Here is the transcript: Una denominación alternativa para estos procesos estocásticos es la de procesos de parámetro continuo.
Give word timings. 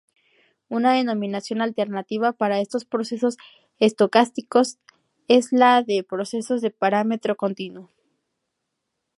Una 0.67 0.93
denominación 0.93 1.61
alternativa 1.61 2.31
para 2.33 2.59
estos 2.59 2.85
procesos 2.85 3.37
estocásticos 3.77 4.79
es 5.27 5.51
la 5.51 5.83
de 5.83 6.03
procesos 6.03 6.61
de 6.63 6.71
parámetro 6.71 7.37
continuo. 7.37 7.91